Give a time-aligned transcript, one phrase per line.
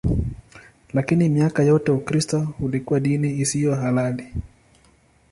[0.93, 4.31] Lakini miaka yote Ukristo ulikuwa dini isiyo halali.